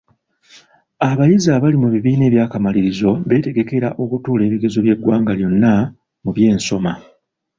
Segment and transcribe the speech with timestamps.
[1.09, 5.73] Abayizi abali mu bibiina eby'akamalirizo beetegekekera okutuula ebigezo by'eggwanga lyonna
[6.23, 6.93] mu by'ensoma.